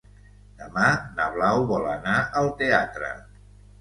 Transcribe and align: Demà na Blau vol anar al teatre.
Demà 0.61 0.85
na 1.19 1.27
Blau 1.37 1.67
vol 1.73 1.85
anar 1.91 2.17
al 2.41 2.53
teatre. 2.63 3.13